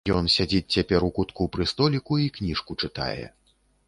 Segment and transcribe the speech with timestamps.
[0.19, 3.25] Ён сядзіць цяпер у кутку пры століку і кніжку чытае.